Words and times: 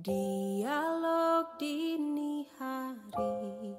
Dialog 0.00 1.60
dini 1.60 2.48
hari. 2.56 3.76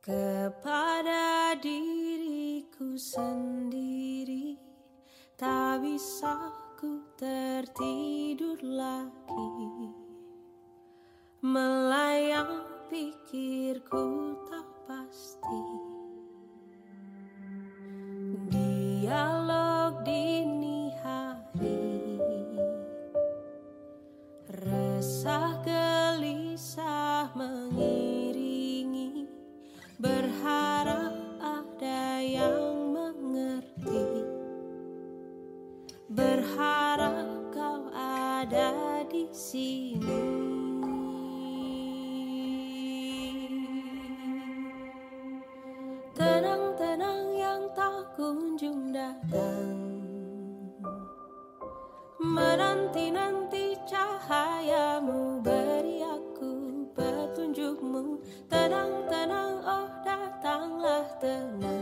Kepada 0.00 1.52
diriku 1.60 2.96
sendiri 2.96 4.56
tak 5.36 5.84
bisa 5.84 6.48
ku 6.80 7.12
tertidur 7.20 8.56
lagi. 8.64 9.52
Melayang 11.44 12.64
pikirku 12.88 14.32
tunjuk 57.54 57.78
Tenang, 58.50 59.06
tenang, 59.06 59.62
oh 59.62 59.86
datanglah 60.02 61.06
tenang. 61.22 61.73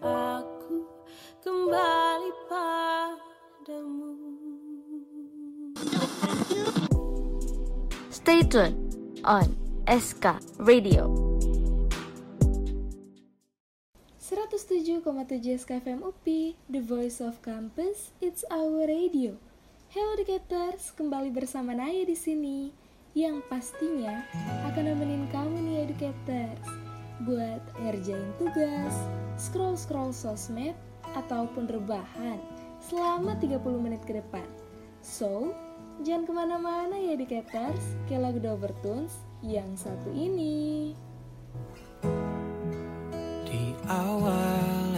Aku 0.00 0.88
kembali 1.44 2.30
padamu 2.48 4.10
Stay 8.08 8.46
tuned 8.46 8.78
on 9.22 9.52
SK 9.86 10.38
Radio. 10.62 11.30
107,7 14.30 15.58
SKFM 15.58 16.06
UPI, 16.06 16.54
The 16.70 16.78
Voice 16.78 17.18
of 17.18 17.42
Campus, 17.42 18.14
It's 18.22 18.46
Our 18.46 18.86
Radio. 18.86 19.34
Hello 19.90 20.14
Educators, 20.14 20.94
kembali 20.94 21.34
bersama 21.34 21.74
Naya 21.74 22.06
di 22.06 22.14
sini, 22.14 22.70
yang 23.18 23.42
pastinya 23.50 24.22
akan 24.70 24.94
nemenin 24.94 25.26
kamu 25.34 25.56
nih 25.66 25.76
Educators, 25.90 26.89
buat 27.24 27.60
ngerjain 27.80 28.32
tugas, 28.40 28.94
scroll-scroll 29.36 30.12
sosmed, 30.12 30.76
ataupun 31.16 31.66
rebahan 31.66 32.38
selama 32.80 33.36
30 33.38 33.60
menit 33.80 34.02
ke 34.06 34.16
depan. 34.18 34.46
So, 35.00 35.52
jangan 36.04 36.24
ke 36.28 36.32
mana-mana 36.32 36.96
ya 36.96 37.16
Educators, 37.16 37.96
ke 38.08 38.16
lagu 38.16 38.40
Dobertunes 38.40 39.12
yang 39.44 39.76
satu 39.76 40.12
ini. 40.12 40.92
Di 43.48 43.74
awalan 43.88 44.89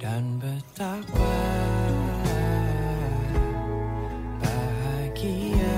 dan 0.00 0.40
betapa 0.40 1.36
bahagia. 4.40 5.69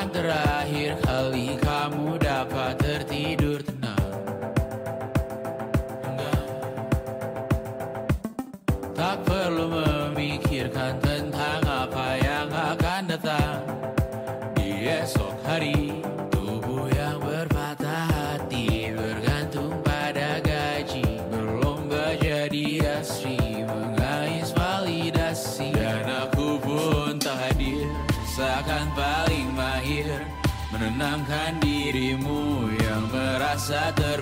Under. 0.00 0.49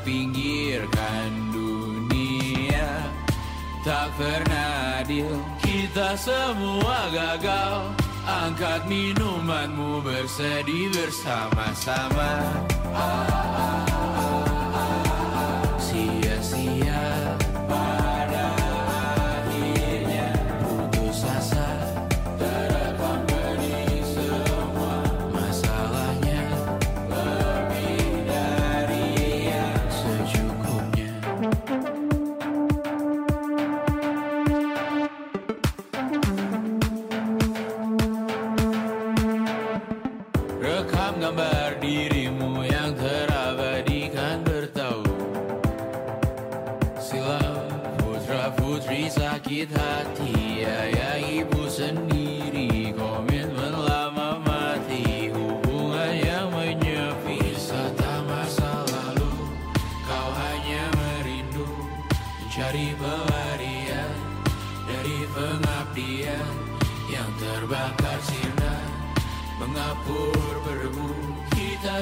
pinggirkan 0.09 1.53
dunia. 1.53 3.13
Tak 3.85 4.09
pernah 4.17 5.05
adil 5.05 5.29
Kita 5.61 6.17
semua 6.17 7.13
gagal. 7.13 7.93
Angkat 8.29 8.89
minumanmu 8.89 10.05
bersedih 10.05 10.93
bersama-sama. 10.93 12.33
Ah, 12.93 13.25
ah, 13.37 14.77
ah, 14.77 15.65
Sia-sia. 15.81 17.38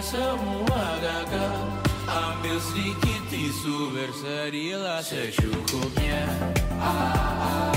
Semua 0.07 0.85
gagal. 1.03 1.57
Ambil 2.07 2.63
sedikit 2.63 3.23
tisu 3.27 3.91
bersedilah 3.91 5.03
secukupnya. 5.03 6.23
Secukupnya 6.23 7.76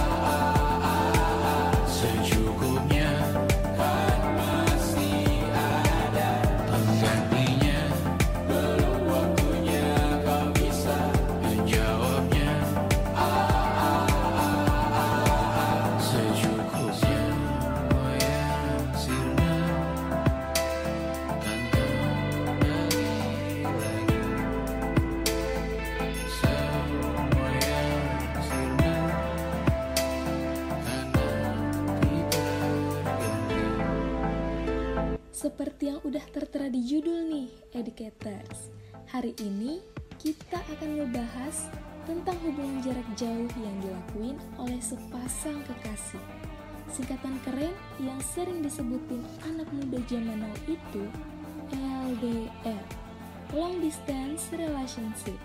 Hari 39.11 39.35
ini 39.43 39.83
kita 40.23 40.55
akan 40.55 41.03
ngebahas 41.03 41.67
tentang 42.07 42.39
hubungan 42.47 42.79
jarak 42.79 43.03
jauh 43.19 43.51
yang 43.59 43.75
dilakuin 43.83 44.39
oleh 44.55 44.79
sepasang 44.79 45.59
kekasih. 45.67 46.23
Singkatan 46.87 47.35
keren 47.43 47.75
yang 47.99 48.15
sering 48.23 48.63
disebutin 48.63 49.19
anak 49.43 49.67
muda 49.75 49.99
zaman 50.07 50.39
now 50.39 50.55
itu 50.71 51.11
LDR, 51.75 52.85
Long 53.51 53.83
Distance 53.83 54.47
Relationship. 54.55 55.35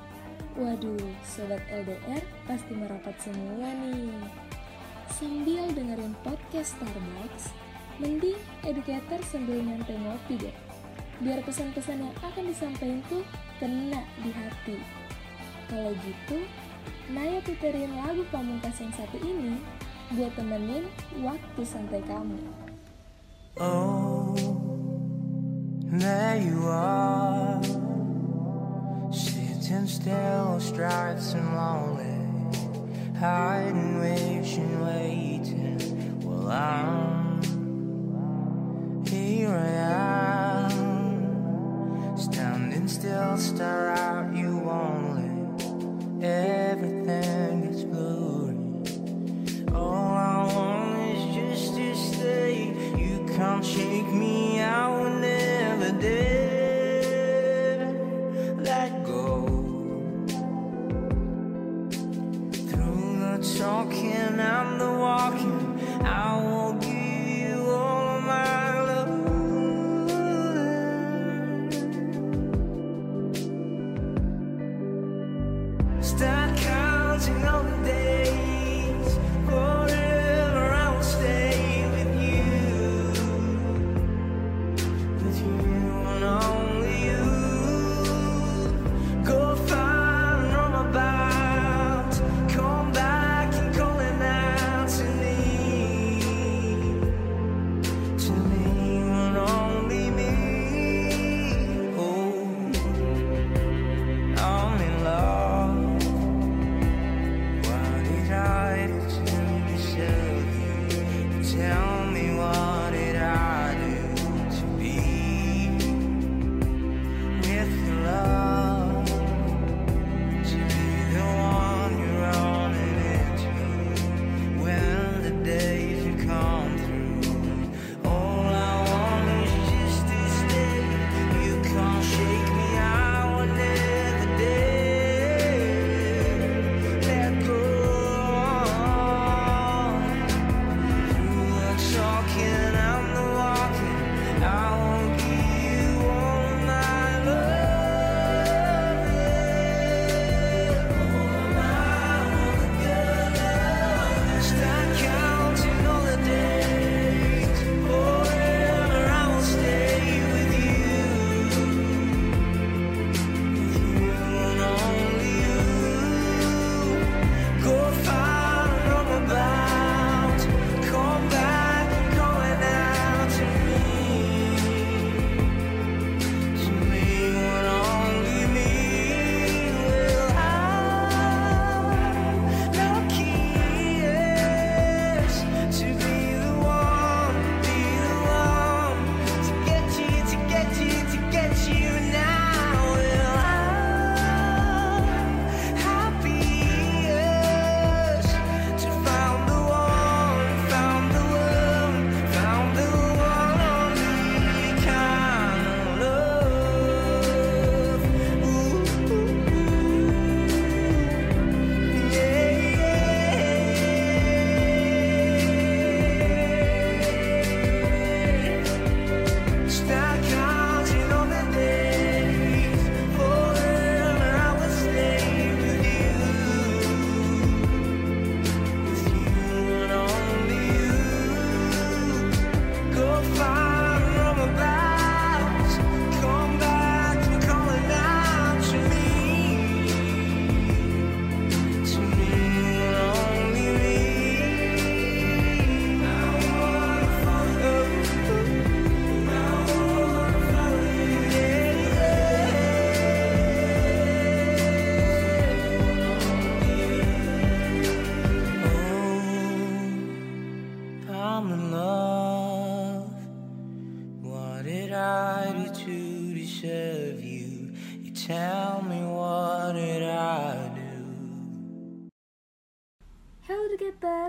Waduh, 0.54 1.10
sobat 1.26 1.58
LDR 1.66 2.22
pasti 2.46 2.70
merapat 2.70 3.18
semua 3.18 3.66
nih. 3.82 4.14
Sambil 5.10 5.74
dengerin 5.74 6.14
podcast 6.22 6.78
Starbucks, 6.78 7.50
mending 7.98 8.38
educator 8.62 9.18
sambil 9.26 9.58
nyantai 9.58 9.98
ngopi 9.98 10.38
deh. 10.38 10.63
Biar 11.22 11.40
pesan-pesan 11.46 12.02
yang 12.02 12.14
akan 12.22 12.44
disampaikan 12.50 13.00
tuh 13.06 13.22
kena 13.62 14.02
di 14.22 14.30
hati. 14.34 14.78
Kalau 15.70 15.92
gitu, 16.02 16.38
Naya 17.12 17.36
puterin 17.44 17.92
lagu 18.00 18.24
pamungkas 18.32 18.80
yang 18.80 18.92
satu 18.96 19.20
ini 19.20 19.60
buat 20.16 20.32
temenin 20.36 20.88
waktu 21.20 21.62
santai 21.64 22.00
kamu. 22.08 22.63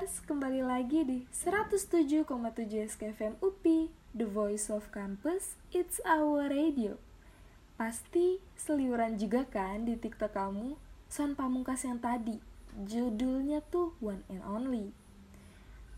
Kembali 0.06 0.62
lagi 0.62 1.02
di 1.02 1.26
107,7 1.34 2.30
SKFM 2.94 3.42
UPI, 3.42 3.90
The 4.14 4.30
Voice 4.30 4.70
of 4.70 4.94
Campus, 4.94 5.58
It's 5.74 5.98
Our 6.06 6.46
Radio. 6.46 7.02
Pasti 7.74 8.38
seliuran 8.54 9.18
juga 9.18 9.50
kan 9.50 9.90
di 9.90 9.98
TikTok 9.98 10.38
kamu, 10.38 10.78
Son 11.10 11.34
Pamungkas 11.34 11.90
yang 11.90 11.98
tadi, 11.98 12.38
judulnya 12.86 13.66
tuh 13.66 13.98
One 13.98 14.22
and 14.30 14.46
Only. 14.46 14.94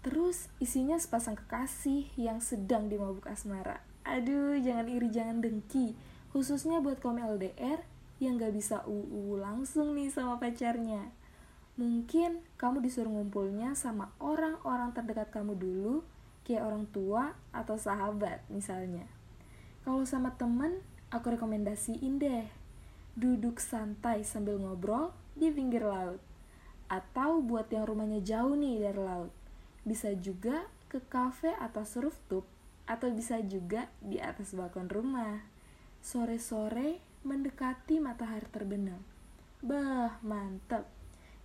Terus 0.07 0.47
isinya 0.63 0.95
sepasang 0.95 1.35
kekasih 1.35 2.07
yang 2.15 2.39
sedang 2.39 2.87
dimabuk 2.87 3.27
asmara. 3.27 3.83
Aduh, 4.07 4.55
jangan 4.55 4.87
iri, 4.87 5.11
jangan 5.11 5.43
dengki. 5.43 5.99
Khususnya 6.31 6.79
buat 6.79 7.03
kaum 7.03 7.19
LDR 7.19 7.83
yang 8.23 8.39
gak 8.39 8.55
bisa 8.55 8.87
UU 8.87 9.35
langsung 9.35 9.99
nih 9.99 10.07
sama 10.07 10.39
pacarnya. 10.39 11.11
Mungkin 11.77 12.41
kamu 12.57 12.81
disuruh 12.81 13.13
ngumpulnya 13.13 13.77
sama 13.77 14.09
orang-orang 14.17 14.97
terdekat 14.97 15.29
kamu 15.29 15.53
dulu, 15.53 16.01
kayak 16.41 16.65
orang 16.65 16.89
tua 16.89 17.37
atau 17.53 17.77
sahabat 17.77 18.41
misalnya. 18.49 19.05
Kalau 19.85 20.01
sama 20.09 20.33
temen, 20.33 20.81
aku 21.13 21.37
rekomendasiin 21.37 22.17
deh. 22.17 22.49
Duduk 23.13 23.61
santai 23.61 24.25
sambil 24.25 24.57
ngobrol 24.57 25.13
di 25.37 25.53
pinggir 25.53 25.85
laut. 25.85 26.17
Atau 26.89 27.45
buat 27.45 27.69
yang 27.69 27.85
rumahnya 27.85 28.25
jauh 28.25 28.57
nih 28.57 28.89
dari 28.89 28.97
laut. 28.97 29.31
Bisa 29.85 30.17
juga 30.17 30.65
ke 30.89 30.97
cafe 31.05 31.53
atas 31.61 31.93
rooftop 31.93 32.47
atau 32.89 33.11
bisa 33.13 33.37
juga 33.45 33.91
di 34.01 34.17
atas 34.17 34.57
balkon 34.57 34.89
rumah. 34.89 35.45
Sore-sore 36.01 36.97
mendekati 37.21 38.01
matahari 38.01 38.49
terbenam. 38.49 39.03
Bah, 39.61 40.17
mantep. 40.25 40.96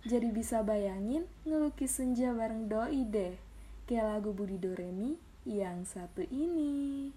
Jadi 0.03 0.35
bisa 0.35 0.59
bayangin 0.67 1.23
ngelukis 1.47 1.95
senja 1.95 2.35
bareng 2.35 2.67
doi 2.67 3.07
deh. 3.07 3.39
Kayak 3.87 4.19
lagu 4.19 4.35
Budi 4.35 4.59
Doremi 4.59 5.15
yang 5.47 5.87
satu 5.87 6.27
ini. 6.27 7.07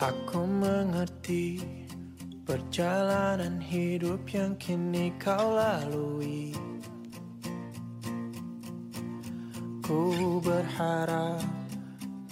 Aku 0.00 0.48
mengerti 0.48 1.60
perjalanan 2.48 3.60
hidup 3.60 4.24
yang 4.32 4.56
kini 4.56 5.12
kau 5.20 5.60
lalui. 5.60 6.56
Ku 9.84 10.40
berharap 10.40 11.44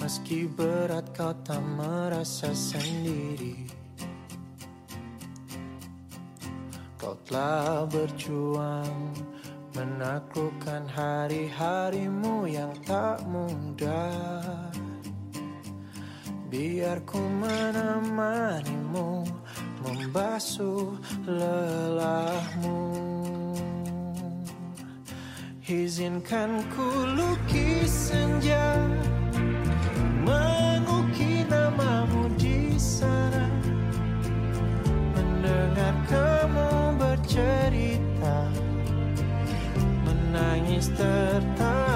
meski 0.01 0.49
berat 0.49 1.12
kau 1.12 1.37
tak 1.45 1.61
merasa 1.77 2.57
sendiri. 2.57 3.78
Telah 7.29 7.85
berjuang 7.85 9.12
menaklukkan 9.77 10.88
hari-harimu 10.88 12.49
yang 12.49 12.73
tak 12.88 13.21
mudah. 13.29 14.73
Biar 16.49 17.05
ku 17.05 17.21
menemanimu 17.21 19.29
membasuh 19.85 20.97
lelahmu. 21.29 22.81
Izinkan 25.69 26.64
ku 26.73 26.88
lukis 27.12 28.09
senja 28.09 28.73
Mr. 40.79 41.59
Time. 41.59 41.88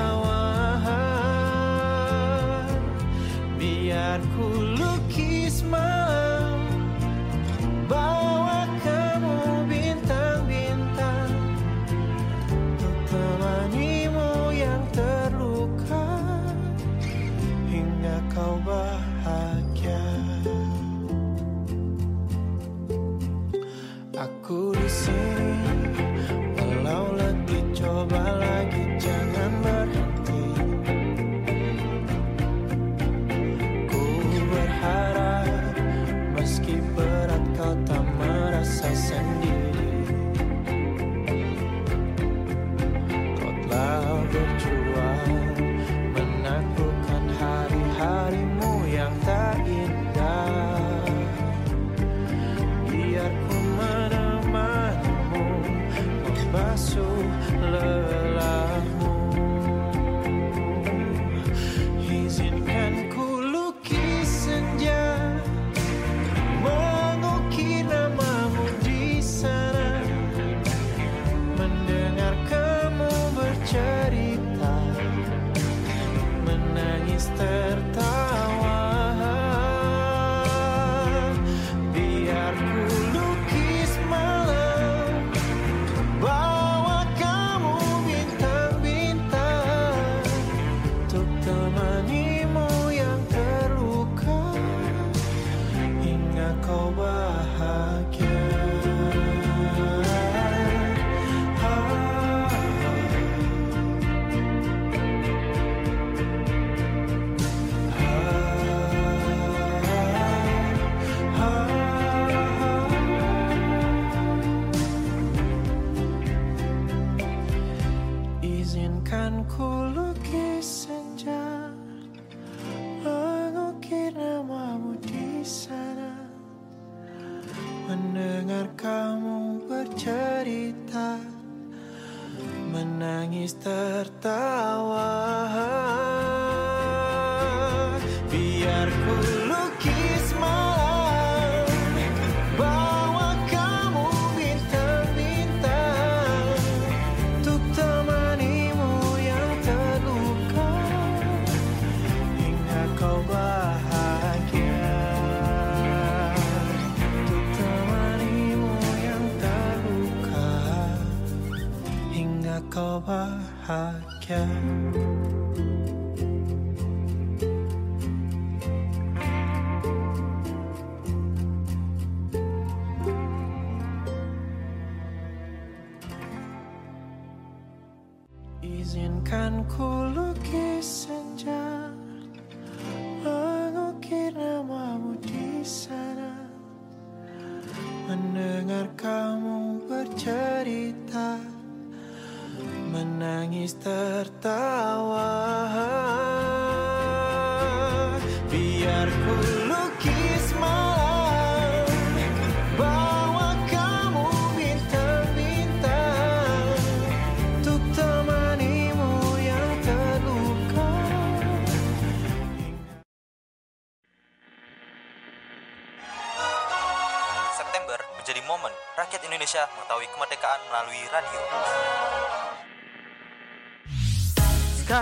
izinkan 178.83 179.63
ku 179.71 179.87
lukis 180.11 181.07
senja. 181.07 181.82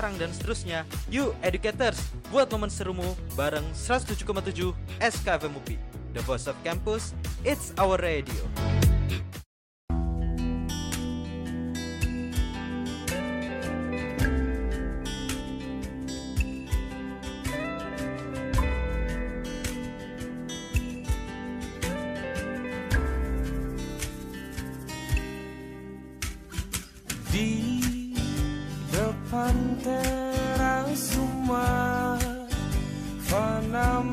Semarang, 0.00 0.16
dan 0.16 0.32
seterusnya. 0.32 0.88
Yuk, 1.12 1.36
educators, 1.44 2.00
buat 2.32 2.48
momen 2.48 2.72
serumu 2.72 3.04
bareng 3.36 3.68
107,7 3.76 4.72
SKFM 4.96 5.52
UPI. 5.60 5.76
The 6.16 6.24
Voice 6.24 6.48
of 6.48 6.56
Campus, 6.64 7.12
it's 7.44 7.76
our 7.76 8.00
radio. 8.00 8.32
deep 27.30 27.69
depan 29.00 29.56
teras 29.80 31.16
rumah 31.16 32.20
Fana 33.24 34.04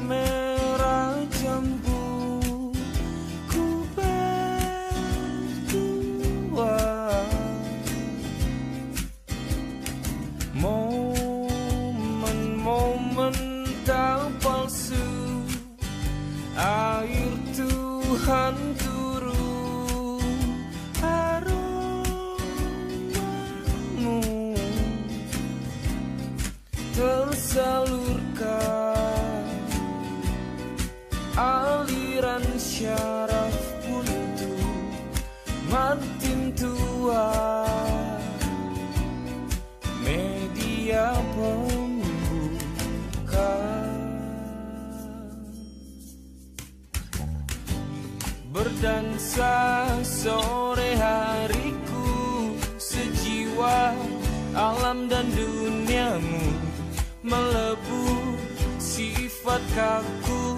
kaku 59.78 60.58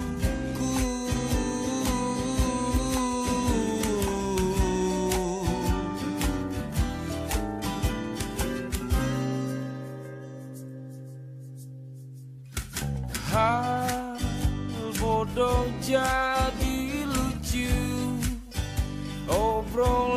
ku 0.56 0.72
Hal 13.28 14.16
bodoh 14.96 15.68
jadi 15.84 17.04
lucu 17.04 17.76
Obrol 19.28 20.09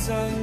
sun. 0.00 0.39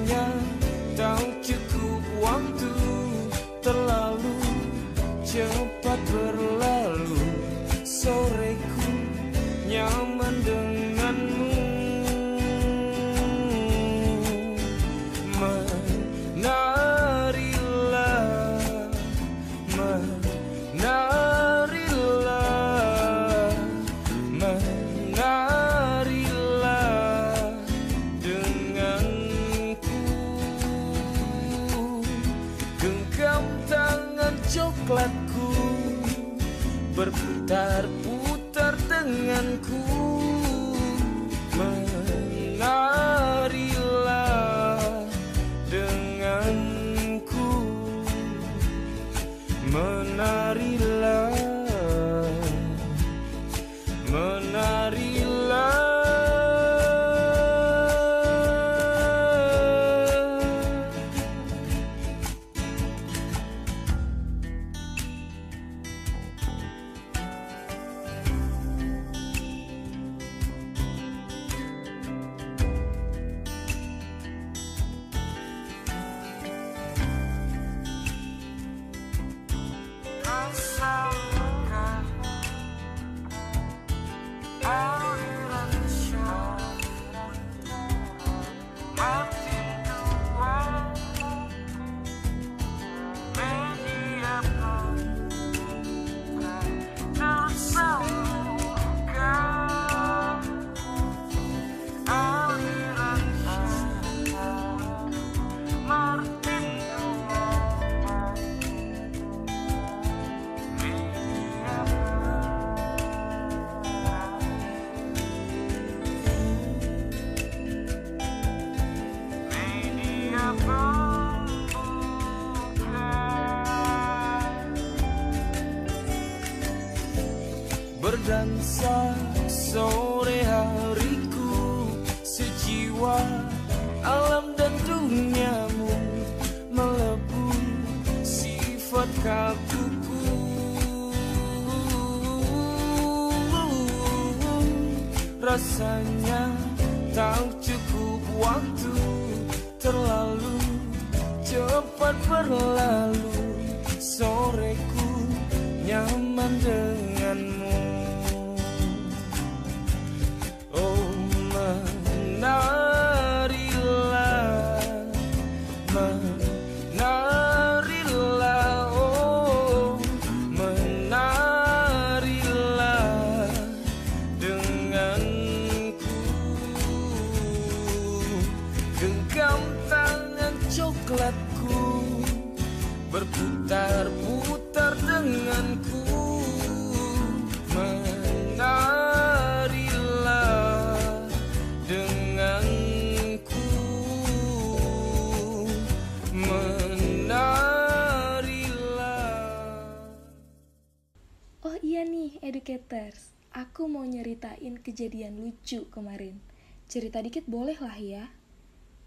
Lucu 205.68 205.84
kemarin. 205.92 206.40
Cerita 206.88 207.20
dikit 207.20 207.44
boleh 207.44 207.76
lah 207.84 208.00
ya. 208.00 208.32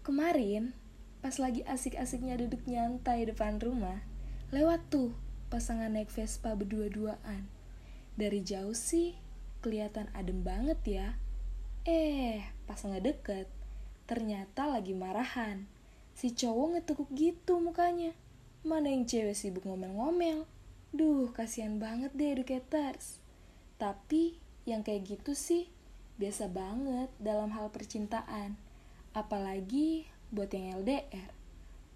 Kemarin, 0.05 0.77
pas 1.17 1.33
lagi 1.41 1.65
asik-asiknya 1.65 2.37
duduk 2.37 2.61
nyantai 2.69 3.25
depan 3.25 3.57
rumah, 3.57 4.05
lewat 4.53 4.85
tuh 4.93 5.09
pasangan 5.49 5.89
naik 5.89 6.13
Vespa 6.13 6.53
berdua-duaan. 6.53 7.49
Dari 8.13 8.45
jauh 8.45 8.77
sih, 8.77 9.17
kelihatan 9.65 10.13
adem 10.13 10.45
banget 10.45 10.77
ya. 10.85 11.07
Eh, 11.81 12.45
pas 12.69 12.77
ngedeket, 12.77 13.49
ternyata 14.05 14.69
lagi 14.69 14.93
marahan. 14.93 15.65
Si 16.13 16.29
cowok 16.29 16.77
ngetekuk 16.77 17.09
gitu 17.17 17.57
mukanya. 17.57 18.13
Mana 18.61 18.93
yang 18.93 19.09
cewek 19.09 19.33
sibuk 19.33 19.65
ngomel-ngomel. 19.65 20.45
Duh, 20.93 21.33
kasihan 21.33 21.81
banget 21.81 22.13
deh 22.13 22.37
educators. 22.37 23.17
Tapi 23.81 24.37
yang 24.69 24.85
kayak 24.85 25.09
gitu 25.09 25.33
sih 25.33 25.80
biasa 26.21 26.45
banget 26.53 27.09
dalam 27.17 27.49
hal 27.57 27.73
percintaan. 27.73 28.53
Apalagi 29.17 30.05
buat 30.29 30.53
yang 30.53 30.85
LDR. 30.85 31.33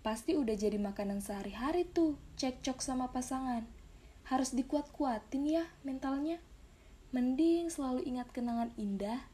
Pasti 0.01 0.33
udah 0.33 0.57
jadi 0.57 0.81
makanan 0.81 1.21
sehari-hari 1.21 1.85
tuh, 1.85 2.17
cekcok 2.41 2.81
sama 2.81 3.13
pasangan. 3.13 3.69
Harus 4.25 4.57
dikuat-kuatin 4.57 5.45
ya 5.45 5.69
mentalnya. 5.85 6.41
Mending 7.13 7.69
selalu 7.69 8.01
ingat 8.09 8.33
kenangan 8.33 8.73
indah 8.75 9.29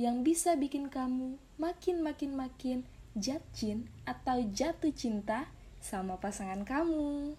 yang 0.00 0.24
bisa 0.24 0.56
bikin 0.56 0.88
kamu 0.88 1.36
makin-makin-makin 1.60 2.88
jatcin 3.12 3.92
atau 4.08 4.40
jatuh 4.48 4.90
cinta 4.96 5.52
sama 5.84 6.16
pasangan 6.16 6.64
kamu. 6.64 7.36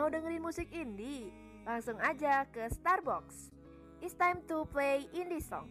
Mau 0.00 0.08
dengerin 0.08 0.40
musik 0.40 0.72
indie? 0.72 1.28
Langsung 1.68 2.00
aja 2.00 2.48
ke 2.48 2.64
Starbox. 2.72 3.52
It's 4.00 4.16
time 4.16 4.40
to 4.48 4.64
play 4.72 5.04
indie 5.12 5.44
song. 5.44 5.68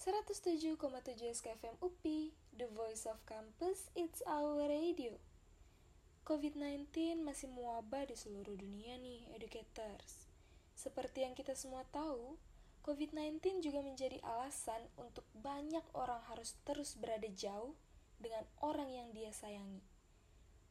107,7 0.00 0.80
SKFM 1.36 1.76
UPI, 1.84 2.32
The 2.56 2.64
Voice 2.72 3.04
of 3.04 3.20
Campus, 3.28 3.92
It's 3.92 4.24
Our 4.24 4.72
Radio. 4.72 5.20
COVID-19 6.24 7.20
masih 7.28 7.52
mewabah 7.52 8.08
di 8.08 8.16
seluruh 8.16 8.56
dunia 8.56 8.96
nih, 8.96 9.28
educators. 9.36 10.32
Seperti 10.72 11.28
yang 11.28 11.36
kita 11.36 11.52
semua 11.52 11.84
tahu, 11.92 12.40
COVID-19 12.88 13.60
juga 13.60 13.84
menjadi 13.84 14.16
alasan 14.24 14.80
untuk 14.96 15.28
banyak 15.36 15.84
orang 15.92 16.24
harus 16.32 16.56
terus 16.64 16.96
berada 16.96 17.28
jauh 17.28 17.76
dengan 18.16 18.48
orang 18.64 18.88
yang 18.96 19.12
dia 19.12 19.28
sayangi. 19.28 19.84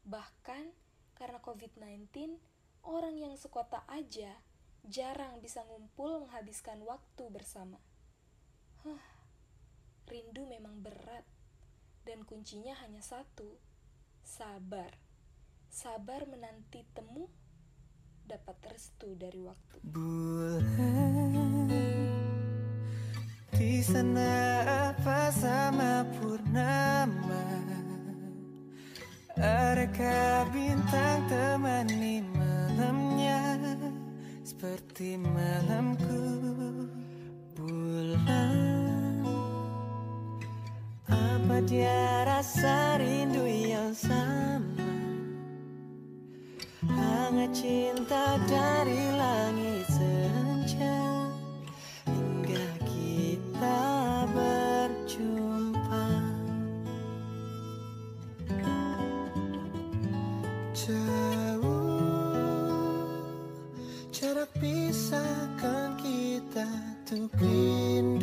Bahkan 0.01 0.86
karena 1.17 1.41
COVID-19, 1.41 2.37
orang 2.85 3.17
yang 3.17 3.33
sekota 3.35 3.81
aja 3.89 4.37
jarang 4.85 5.41
bisa 5.41 5.65
ngumpul 5.65 6.23
menghabiskan 6.23 6.79
waktu 6.85 7.25
bersama. 7.33 7.81
Huh, 8.85 9.01
rindu 10.07 10.45
memang 10.45 10.79
berat, 10.85 11.25
dan 12.05 12.23
kuncinya 12.23 12.77
hanya 12.85 13.01
satu: 13.01 13.57
sabar. 14.21 14.93
Sabar 15.67 16.23
menanti 16.29 16.87
temu, 16.95 17.27
dapat 18.23 18.55
restu 18.71 19.17
dari 19.19 19.43
waktu. 19.43 19.83
Bulan 19.83 21.67
di 23.57 23.81
sana 23.81 24.61
apa 24.93 25.33
sama 25.33 26.05
purnama 26.21 27.41
Adakah 29.37 30.49
bintang 30.49 31.29
temani 31.29 32.25
malamnya? 32.33 33.61
Seperti 34.41 35.13
malamku 35.13 36.25
Bulan 37.53 38.57
Apa 41.05 41.61
dia 41.69 42.25
rasa 42.25 42.97
rindu 42.97 43.45
yang 43.45 43.93
sama? 43.93 44.89
Hangat 46.89 47.53
cinta 47.53 48.41
dari 48.49 49.05
langit 49.13 49.85
senja 49.85 51.29
Hingga 52.09 52.65
kita 52.89 53.85
berjumpa 54.33 55.46
pisahkan 65.07 65.95
kita 66.03 66.67
Untuk 67.07 67.31
rindu 67.39 68.16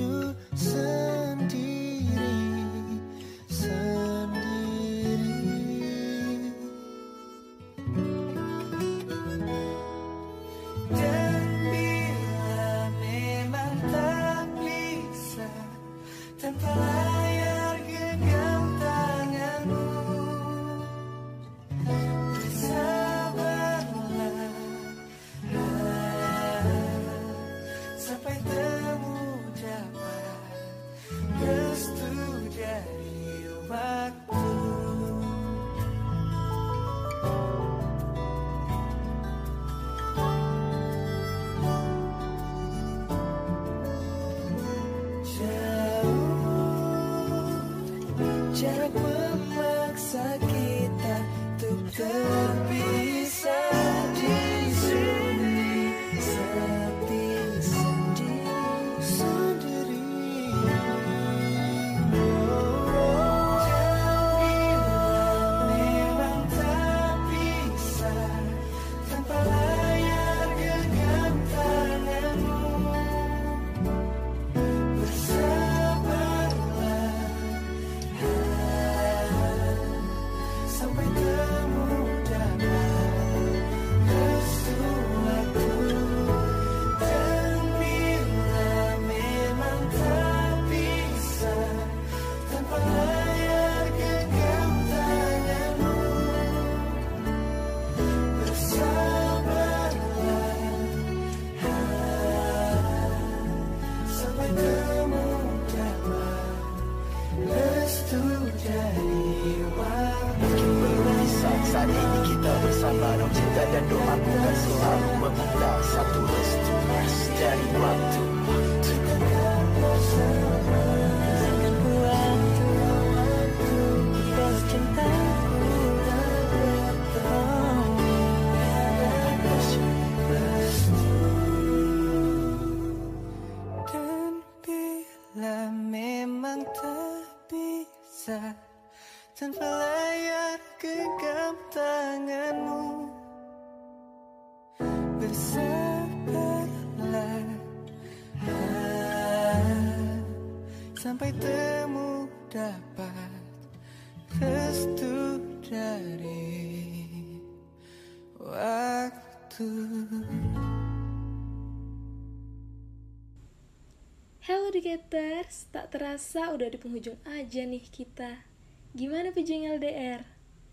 Educators, 164.95 165.67
tak 165.75 165.91
terasa 165.91 166.55
udah 166.55 166.71
di 166.71 166.79
penghujung 166.79 167.19
aja 167.27 167.67
nih 167.67 167.83
kita. 167.83 168.47
Gimana 168.95 169.35
pejuang 169.35 169.67
LDR? 169.75 170.23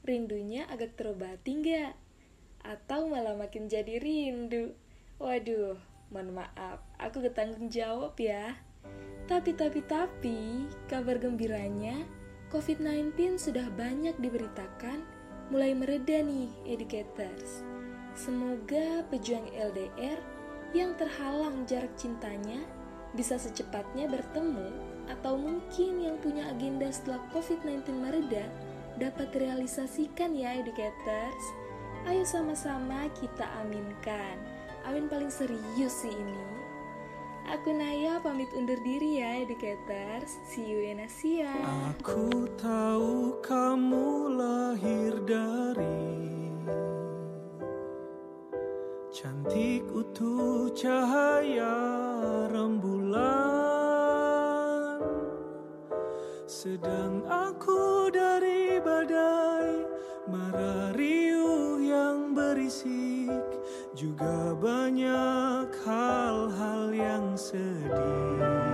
Rindunya 0.05 0.69
agak 0.69 0.93
terobati 0.93 1.57
nggak? 1.57 1.97
Atau 2.61 3.09
malah 3.09 3.33
makin 3.33 3.65
jadi 3.65 3.97
rindu? 3.97 4.77
Waduh, 5.17 5.73
mohon 6.13 6.37
maaf, 6.37 6.85
aku 7.01 7.25
ketanggung 7.25 7.73
jawab 7.73 8.13
ya. 8.21 8.61
Tapi, 9.25 9.57
tapi, 9.57 9.81
tapi, 9.89 10.69
kabar 10.85 11.17
gembiranya, 11.17 12.05
COVID-19 12.53 13.41
sudah 13.41 13.73
banyak 13.73 14.13
diberitakan, 14.21 15.01
mulai 15.49 15.73
mereda 15.73 16.21
nih, 16.21 16.53
educators. 16.69 17.65
Semoga 18.13 19.01
pejuang 19.09 19.49
LDR 19.49 20.21
yang 20.77 20.93
terhalang 20.93 21.65
jarak 21.65 21.97
cintanya 21.97 22.61
bisa 23.15 23.35
secepatnya 23.35 24.07
bertemu 24.07 24.71
atau 25.11 25.35
mungkin 25.35 25.99
yang 25.99 26.15
punya 26.23 26.47
agenda 26.47 26.87
setelah 26.87 27.19
COVID-19 27.35 27.83
mereda 27.99 28.47
dapat 28.95 29.33
realisasikan 29.35 30.31
ya 30.35 30.55
educators. 30.55 31.43
Ayo 32.07 32.25
sama-sama 32.25 33.11
kita 33.19 33.45
aminkan. 33.61 34.37
Amin 34.87 35.05
paling 35.05 35.29
serius 35.29 36.01
sih 36.01 36.13
ini. 36.13 36.61
Aku 37.49 37.73
Naya 37.73 38.21
pamit 38.21 38.49
undur 38.53 38.77
diri 38.85 39.19
ya 39.19 39.41
educators. 39.41 40.37
See 40.45 40.65
you 40.65 40.85
in 40.85 41.01
Asia. 41.01 41.51
Aku 41.97 42.47
tahu 42.57 43.41
kamu 43.41 44.37
lahir 44.37 45.17
dari 45.25 46.21
Cantik 49.11 49.83
utuh 49.91 50.71
cahaya 50.71 51.75
rembulan. 52.47 53.19
Sedang 56.47 57.19
aku 57.27 58.07
dari 58.07 58.79
badai 58.79 59.83
Mara 60.31 60.95
riuh 60.95 61.83
yang 61.83 62.31
berisik. 62.31 63.35
Juga 63.99 64.55
banyak 64.55 65.67
hal-hal 65.83 66.95
yang 66.95 67.35
sedih 67.35 68.70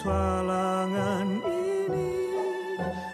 petualangan 0.00 1.28
ini. 1.44 2.12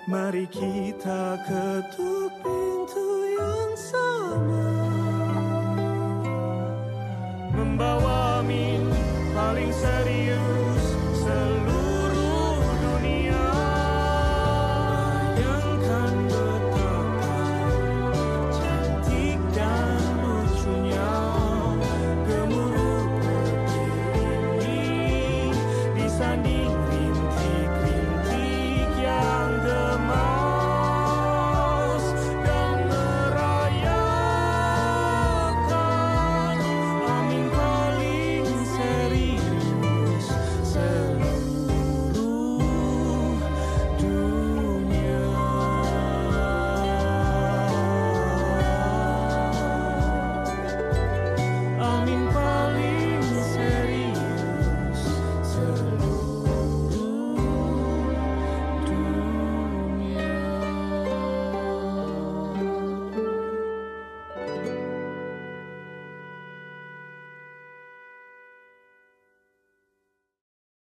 Mari 0.06 0.46
kita 0.46 1.34
ketuk 1.42 2.30
pintu 2.46 3.08
yang 3.34 3.70
sama. 3.74 4.70
Membawa 7.50 8.38
amin 8.38 8.86
paling 9.34 9.74
serius 9.74 10.65